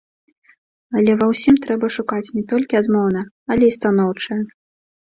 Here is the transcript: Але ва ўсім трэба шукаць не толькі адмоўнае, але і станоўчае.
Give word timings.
Але 0.99 1.11
ва 1.19 1.27
ўсім 1.33 1.55
трэба 1.67 1.91
шукаць 1.99 2.33
не 2.39 2.43
толькі 2.55 2.81
адмоўнае, 2.81 3.25
але 3.55 3.63
і 3.75 3.79
станоўчае. 3.79 4.43